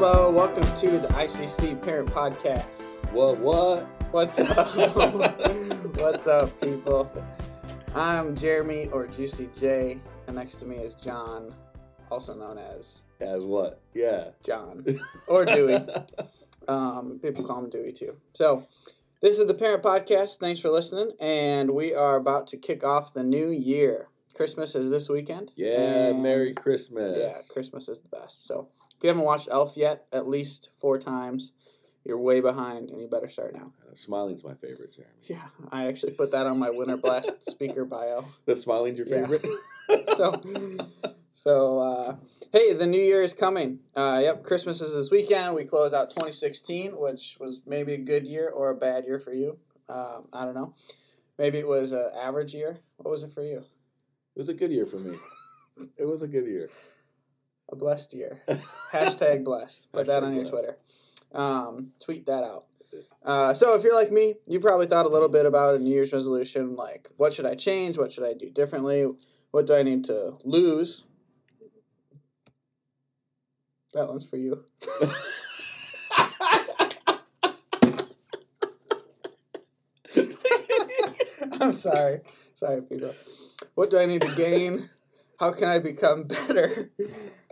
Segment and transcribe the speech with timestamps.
[0.00, 2.84] Hello, welcome to the ICC Parent Podcast.
[3.10, 3.38] What?
[3.38, 3.82] What?
[4.12, 4.76] What's up?
[5.96, 7.10] What's up, people?
[7.96, 9.98] I'm Jeremy or Juicy J,
[10.28, 11.52] and next to me is John,
[12.12, 13.80] also known as As what?
[13.92, 14.28] Yeah.
[14.44, 14.84] John
[15.26, 15.78] or Dewey.
[16.68, 18.12] Um, people call him Dewey too.
[18.34, 18.62] So,
[19.20, 20.36] this is the Parent Podcast.
[20.36, 24.10] Thanks for listening, and we are about to kick off the new year.
[24.36, 25.50] Christmas is this weekend.
[25.56, 26.10] Yeah.
[26.10, 27.14] and- Merry Christmas.
[27.16, 28.46] Yeah, Christmas is the best.
[28.46, 31.52] So if you haven't watched Elf yet, at least four times,
[32.04, 33.72] you're way behind, and you better start now.
[33.82, 35.14] Uh, Smiling's my favorite, Jeremy.
[35.22, 38.24] Yeah, I actually put that on my Winter Blast speaker bio.
[38.46, 39.26] The smiling's your Yeah.
[39.26, 39.46] favorite.
[40.14, 40.38] So,
[41.32, 42.16] so uh,
[42.52, 43.78] hey, the new year is coming.
[43.96, 45.54] Uh, yep, Christmas is this weekend.
[45.54, 49.32] We close out 2016, which was maybe a good year or a bad year for
[49.32, 49.58] you.
[49.88, 50.74] Um, I don't know.
[51.38, 52.80] Maybe it was an average year.
[52.98, 53.58] What was it for you?
[54.36, 55.16] It was a good year for me.
[55.96, 56.68] It was a good year.
[57.70, 58.40] A blessed year.
[58.92, 59.92] Hashtag blessed.
[59.92, 60.66] Put that Hashtag on your blessed.
[60.66, 60.78] Twitter.
[61.32, 62.64] Um, tweet that out.
[63.22, 65.92] Uh, so if you're like me, you probably thought a little bit about a New
[65.94, 67.98] Year's resolution, like what should I change?
[67.98, 69.06] What should I do differently?
[69.50, 71.04] What do I need to lose?
[73.92, 74.64] That one's for you.
[81.60, 82.20] I'm sorry.
[82.54, 83.14] Sorry, people.
[83.74, 84.90] What do I need to gain?
[85.38, 86.90] How can I become better?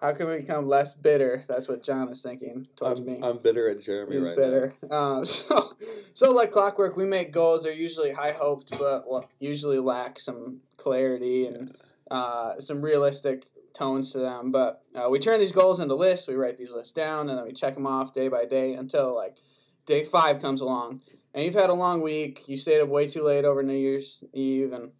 [0.00, 1.42] How can we become less bitter?
[1.48, 3.20] That's what John is thinking towards I'm, me.
[3.22, 4.72] I'm bitter at Jeremy He's right bitter.
[4.90, 5.72] Um, so,
[6.14, 7.64] so like clockwork, we make goals.
[7.64, 11.76] They're usually high hoped, but well, usually lack some clarity and
[12.10, 14.52] uh, some realistic tones to them.
[14.52, 16.28] But uh, we turn these goals into lists.
[16.28, 19.14] We write these lists down, and then we check them off day by day until
[19.14, 19.38] like
[19.84, 21.02] day five comes along.
[21.34, 22.48] And you've had a long week.
[22.48, 24.92] You stayed up way too late over New Year's Eve, and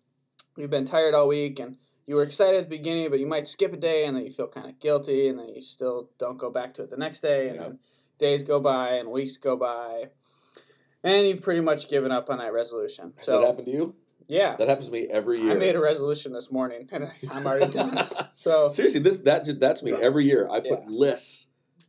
[0.56, 1.60] you've been tired all week.
[1.60, 1.76] And
[2.08, 4.30] you were excited at the beginning, but you might skip a day, and then you
[4.30, 7.20] feel kind of guilty, and then you still don't go back to it the next
[7.20, 7.62] day, and Yeah.
[7.64, 7.78] then
[8.16, 10.08] days go by and weeks go by,
[11.04, 13.12] and you've pretty much given up on that resolution.
[13.18, 13.94] Has so that happened to you?
[14.26, 15.52] yeah, That happens to me every year.
[15.52, 17.98] I made a resolution this morning, and I'm already done.
[18.32, 20.48] So Seriously, this that just that's me every year.
[20.50, 20.86] I put Yeah.
[20.88, 21.48] lists,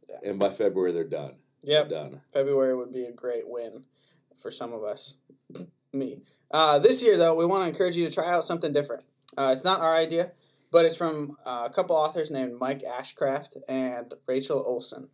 [0.09, 0.18] Yeah.
[0.31, 1.35] and by February they're done.
[1.63, 2.22] yep, done.
[2.34, 3.85] February would be a great win
[4.41, 5.16] for some of us.
[5.94, 6.22] Me.
[6.52, 9.03] Uh, this year, though, we want to encourage you to try out something different.
[9.38, 10.31] Uh, it's not our idea,
[10.72, 15.09] but it's from uh, a couple authors named Mike Ashcraft and Rachel Olsen,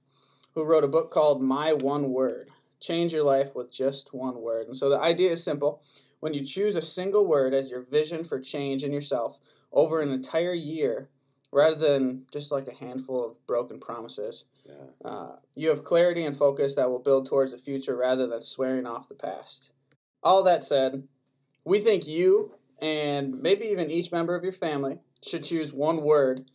[0.53, 2.49] who wrote a book called My One Word
[2.79, 4.67] Change Your Life with Just One Word.
[4.67, 5.81] And so the idea is simple.
[6.19, 9.39] When you choose a single word as your vision for change in yourself
[9.71, 11.09] over an entire year,
[11.51, 14.73] rather than just like a handful of broken promises, Yeah.
[15.03, 18.87] uh, you have clarity and focus that will build towards the future rather than swearing
[18.87, 19.69] off the past.
[20.23, 21.07] All that said,
[21.63, 26.45] we think you and maybe even each member of your family should choose one word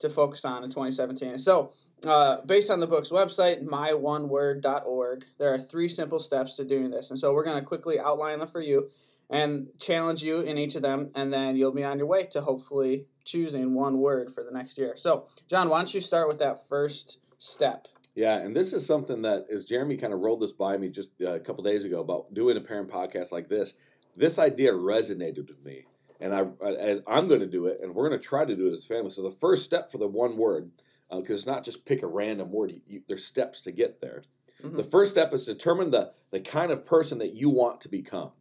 [0.00, 1.38] to focus on in 2017.
[1.38, 1.72] So,
[2.06, 7.10] uh, based on the book's website, myoneword.org, there are three simple steps to doing this.
[7.10, 8.90] And so, we're going to quickly outline them for you
[9.30, 12.40] and challenge you in each of them, and then you'll be on your way to
[12.40, 14.94] hopefully choosing one word for the next year.
[14.96, 17.88] So, John, why don't you start with that first step?
[18.14, 21.10] Yeah, and this is something that as Jeremy kind of rolled this by me just
[21.22, 23.74] uh, a couple days ago about doing a parent podcast like this.
[24.18, 25.84] This idea resonated with me,
[26.20, 28.68] and I, I I'm going to do it, and we're going to try to do
[28.68, 29.10] it as a family.
[29.10, 30.70] So the first step for the one word,
[31.10, 32.72] because it's not just pick a random word.
[32.72, 34.24] You, you, there's steps to get there.
[34.62, 34.76] Mhm.
[34.76, 38.32] The first step is determine the the kind of person that you want to become.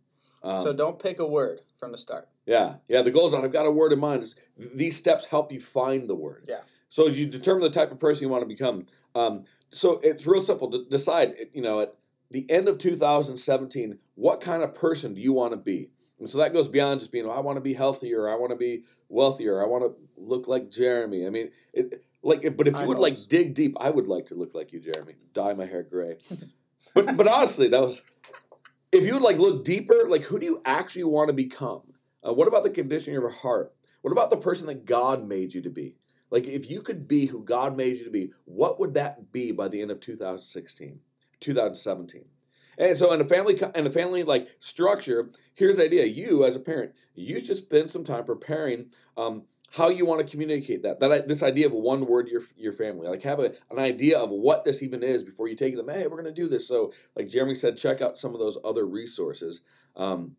[0.44, 2.28] Um, so don't pick a word from the start.
[2.46, 3.02] yeah, yeah.
[3.04, 3.44] The goal is not.
[3.44, 4.24] I've got a word in mind.
[4.24, 4.36] It's-
[4.76, 6.46] These steps help you find the word.
[6.48, 6.62] Yeah.
[6.90, 8.86] So you determine the type of person you want to become.
[9.14, 10.72] Um, so it's real simple.
[10.72, 11.36] to decide.
[11.54, 11.94] You know, at
[12.30, 15.92] the end of 2017, what kind of person do you want to be?
[16.20, 17.26] And so that goes beyond just being.
[17.26, 18.28] "Oh, I want to be healthier.
[18.28, 19.62] I want to be wealthier.
[19.62, 21.28] I want to look like Jeremy.
[21.28, 22.42] I mean, it like.
[22.58, 23.04] But if I you would know.
[23.04, 25.14] like dig deep, I would like to look like you, Jeremy.
[25.34, 26.18] Dye my hair gray.
[26.96, 28.02] but but honestly, that was
[28.92, 31.94] if you would like look deeper, like who do you actually want to become?
[32.28, 33.74] Uh, what about the condition of your heart?
[34.02, 35.98] What about the person that God made you to be?
[36.30, 39.52] Like if you could be who God made you to be, what would that be
[39.52, 41.00] by the end of 2016,
[41.40, 42.26] 2017?
[42.78, 46.56] And so in a family in a family like structure, here's the idea: you as
[46.56, 51.00] a parent, you should spend some time preparing um, how you want to communicate that.
[51.00, 54.30] That this idea of one word your your family, like have a, an idea of
[54.30, 55.90] what this even is before you take them.
[55.90, 56.68] Hey, we're going to do this.
[56.68, 59.62] So, like Jeremy said, check out some of those other resources.
[59.96, 60.36] Um,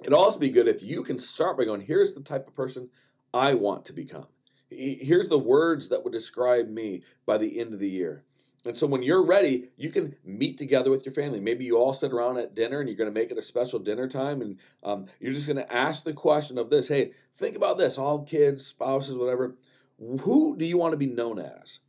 [0.00, 2.90] it'd also be good if you can start by going, here's the type of person
[3.32, 4.26] I want to become.
[4.70, 8.24] Here's the words that would describe me by the end of the year.
[8.64, 11.40] And so when you're ready, you can meet together with your family.
[11.40, 13.80] Maybe you all sit around at dinner and you're going to make it a special
[13.80, 14.40] dinner time.
[14.40, 17.98] And um, you're just going to ask the question of this hey, think about this,
[17.98, 19.56] all kids, spouses, whatever.
[19.98, 21.80] Who do you want to be known as?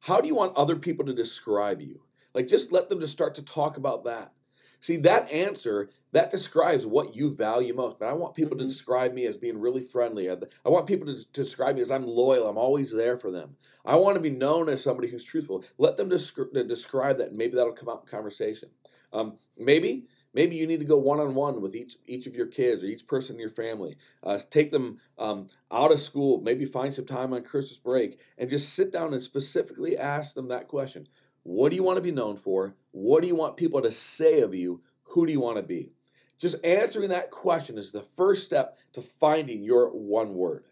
[0.00, 2.02] How do you want other people to describe you?
[2.32, 4.32] Like, just let them just start to talk about that.
[4.80, 7.98] See, that answer, that describes what you value most.
[7.98, 8.60] But I want people Mhm.
[8.60, 10.30] to describe me as being really friendly.
[10.30, 12.48] I I want people to, to describe me as I'm loyal.
[12.48, 13.56] I'm always there for them.
[13.84, 15.64] I want to be known as somebody who's truthful.
[15.78, 17.32] Let them descri- describe that.
[17.34, 18.70] Maybe that'll come out in conversation.
[19.12, 22.46] Um, maybe maybe you need to go one on one with each each of your
[22.46, 23.96] kids or each person in your family.
[24.22, 26.40] Uh, take them um, out of school.
[26.40, 30.48] Maybe find some time on Christmas break and just sit down and specifically ask them
[30.48, 31.08] that question.
[31.50, 32.76] What do you want to be known for?
[32.92, 34.82] What do you want people to say of you?
[35.02, 35.90] Who do you want to be?
[36.38, 40.66] Just answering that question is the first step to finding your one word.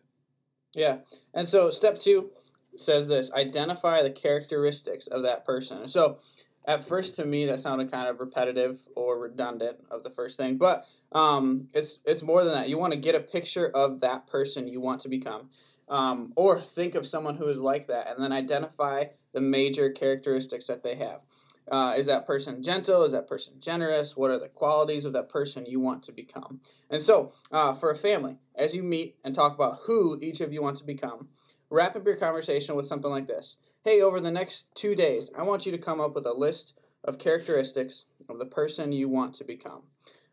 [0.76, 0.98] Yeah.
[1.34, 2.30] And so step two
[2.76, 5.88] says this identify the characteristics of that person.
[5.88, 6.18] So
[6.64, 10.58] at first to me that sounded kind of repetitive or redundant of the first thing.
[10.58, 12.68] But um, it's it's more than that.
[12.68, 15.50] You want to get a picture of that person you want to become.
[15.88, 20.66] Um, or think of someone who is like that and then identify the major characteristics
[20.66, 21.22] that they have.
[21.70, 23.02] Uh, is that person gentle?
[23.04, 24.16] Is that person generous?
[24.16, 26.60] What are the qualities of that person you want to become?
[26.90, 30.52] And so, uh, for a family, as you meet and talk about who each of
[30.52, 31.28] you want to become,
[31.70, 35.42] wrap up your conversation with something like this Hey, over the next two days, I
[35.42, 36.74] want you to come up with a list
[37.04, 39.84] of characteristics of the person you want to become.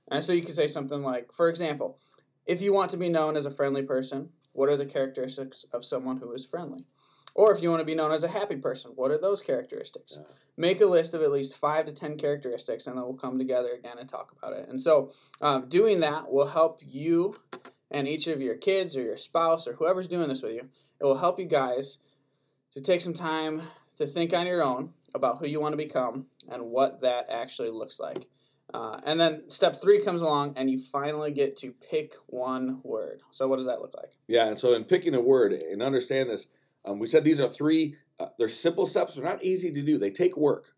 [0.10, 2.00] And so you could say something like, for example,
[2.46, 5.86] if you want to be known as a friendly person, what are the characteristics of
[5.86, 6.86] someone who is friendly?
[7.34, 10.18] Or if you want to be known as a happy person, what are those characteristics?
[10.18, 10.28] Yeah.
[10.56, 13.72] Make a list of at least five to ten characteristics, and then we'll come together
[13.78, 14.70] again and talk about it.
[14.70, 15.12] And so,
[15.42, 17.36] um, doing that will help you
[17.92, 20.70] and each of your kids or your spouse or whoever's doing this with you.
[21.00, 21.98] It will help you guys
[22.72, 23.64] to take some time
[23.98, 27.70] to think on your own about who you want to become and what that actually
[27.70, 28.28] looks like.
[28.74, 33.22] Uh, and then step three comes along, and you finally get to pick one word.
[33.32, 34.14] So, what does that look like?
[34.28, 36.48] Yeah, and so in picking a word and understand this,
[36.84, 37.96] um, we said these are three.
[38.20, 39.16] Uh, they're simple steps.
[39.16, 39.98] They're not easy to do.
[39.98, 40.76] They take work,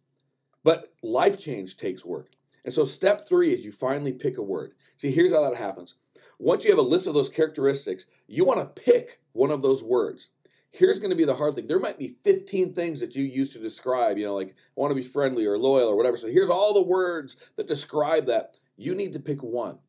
[0.63, 2.31] but life change takes work.
[2.65, 4.73] And so step three is you finally pick a word.
[4.97, 5.95] See, here's how that happens.
[6.39, 9.81] Once you have a list of those characteristics, you want to pick one of those
[9.81, 10.29] words.
[10.71, 11.67] Here's going to be the hard thing.
[11.67, 14.95] There might be 15 things that you use to describe, you know, like want to
[14.95, 16.17] be friendly or loyal or whatever.
[16.17, 18.55] So here's all the words that describe that.
[18.75, 19.79] You need to pick one.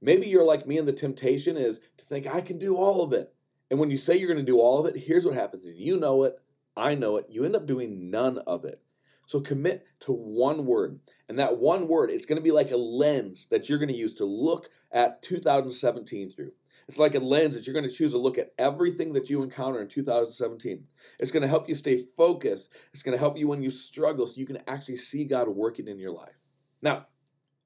[0.00, 3.12] Maybe you're like me and the temptation is to think I can do all of
[3.12, 3.34] it.
[3.70, 5.64] And when you say you're going to do all of it, here's what happens.
[5.74, 6.38] You know it,
[6.76, 8.82] I know it, you end up doing none of it.
[9.26, 11.00] So commit to one word.
[11.28, 13.96] And that one word, it's going to be like a lens that you're going to
[13.96, 16.52] use to look at 2017 through.
[16.88, 19.42] It's like a lens that you're going to choose to look at everything that you
[19.42, 20.86] encounter in 2017.
[21.18, 22.70] It's going to help you stay focused.
[22.92, 25.88] It's going to help you when you struggle so you can actually see God working
[25.88, 26.42] in your life.
[26.82, 27.06] Now,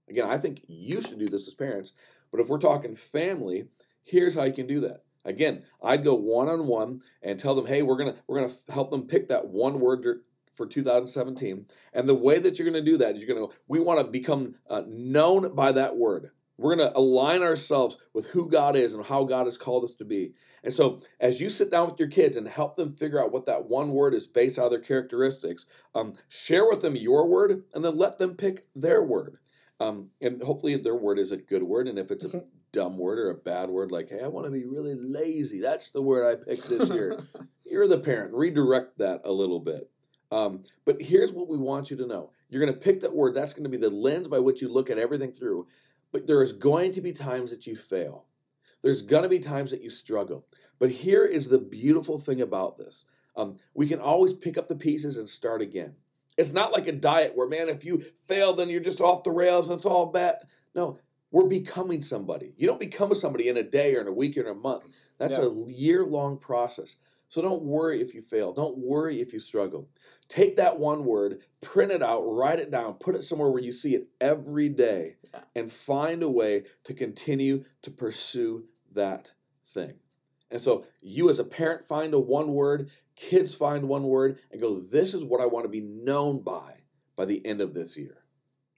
[0.09, 1.93] again, I think you should do this as parents,
[2.31, 3.69] but if we're talking family,
[4.05, 5.05] here's how you can do that.
[5.25, 8.91] Again, I'd go one on one and tell them, "Hey, we're gonna we're gonna help
[8.91, 10.23] them pick that one word
[10.55, 14.01] for 2017." And the way that you're gonna do that is you're gonna we want
[14.01, 16.31] to become uh, known by that word.
[16.59, 20.05] We're gonna align ourselves with who God is and how God has called us to
[20.05, 20.33] be.
[20.65, 23.47] And so, as you sit down with your kids and help them figure out what
[23.47, 27.85] that one word is based on their characteristics, um, share with them your word and
[27.85, 29.39] then let them pick their word.
[29.81, 31.87] Um, and hopefully, their word is a good word.
[31.87, 34.53] And if it's a dumb word or a bad word, like, hey, I want to
[34.53, 37.17] be really lazy, that's the word I picked this year.
[37.65, 38.35] You're the parent.
[38.35, 39.91] Redirect that a little bit.
[40.31, 43.35] Um, but here's what we want you to know you're going to pick that word,
[43.35, 45.67] that's going to be the lens by which you look at everything through.
[46.13, 48.27] But there's going to be times that you fail.
[48.83, 50.47] There's going to be times that you struggle.
[50.79, 53.05] But here is the beautiful thing about this
[53.39, 55.95] um, we can always pick up the pieces and start again.
[56.37, 59.31] It's not like a diet where, man, if you fail, then you're just off the
[59.31, 60.39] rails and it's all bad.
[60.75, 60.99] No,
[61.31, 62.55] we're becoming somebody.
[62.57, 64.87] You don't become somebody in a day or in a week or in a month.
[65.19, 65.45] That's Yeah.
[65.45, 66.97] a year long process.
[67.29, 68.53] So don't worry if you fail.
[68.53, 69.89] Don't worry if you struggle.
[70.29, 73.73] Take that one word, print it out, write it down, put it somewhere where you
[73.73, 75.41] see it every day, Yeah.
[75.55, 79.33] and find a way to continue to pursue that
[79.67, 80.01] thing.
[80.51, 84.61] And so you as a parent find a one word, kids find one word, and
[84.61, 86.83] go, this is what I want to be known by
[87.17, 88.23] by the end of this year.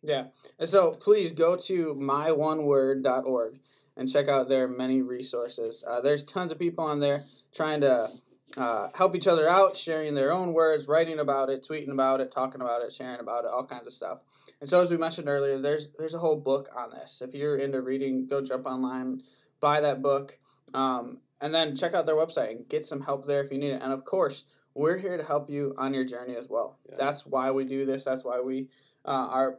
[0.02, 0.26] Yeah.
[0.59, 3.59] And so please go to myoneword.org
[3.97, 5.85] and check out their many resources.
[5.87, 8.09] Uh, there's tons of people on there trying to
[8.57, 12.33] uh, help each other out, sharing their own words, writing about it, tweeting about it,
[12.33, 14.21] talking about it, sharing about it, all kinds of stuff.
[14.61, 17.23] And so, as we mentioned earlier, there's there's a whole book on this.
[17.23, 19.23] If you're into reading, go jump online,
[19.61, 20.38] buy that book,
[20.75, 23.71] um, and then check out their website and get some help there if you need
[23.71, 23.83] it.
[23.83, 26.78] And of course, we're here to help you on your journey as well.
[26.88, 26.97] Yeah.
[26.99, 28.04] That's why we do this.
[28.04, 28.69] That's why we
[29.04, 29.59] uh, are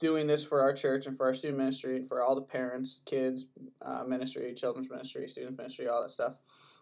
[0.00, 3.02] doing this for our church and for our student ministry and for all the parents,
[3.06, 3.46] kids
[3.82, 6.38] uh, ministry, children's ministry, student ministry, all that stuff.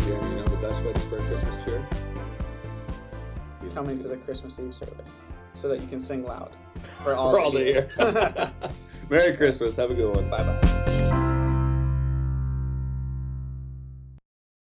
[0.00, 1.86] Jeremy, you know the best way to spread Christmas cheer?
[3.74, 5.20] coming to the Christmas Eve service
[5.54, 6.56] so that you can sing loud
[7.04, 7.88] for all, For all to the hear.
[8.00, 8.52] year.
[9.10, 9.76] Merry Christmas.
[9.76, 10.28] Have a good one.
[10.28, 10.69] bye bye.